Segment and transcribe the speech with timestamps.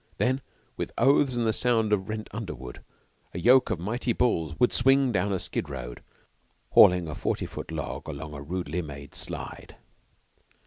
[0.17, 0.41] Then,
[0.77, 2.83] with oaths and the sound of rent underwood,
[3.35, 6.01] a yoke of mighty bulls would swing down a "skid" road,
[6.71, 9.75] hauling a forty foot log along a rudely made slide.